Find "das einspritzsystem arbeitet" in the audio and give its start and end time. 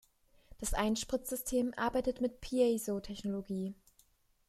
0.57-2.21